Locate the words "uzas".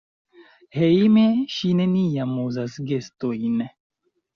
2.49-2.83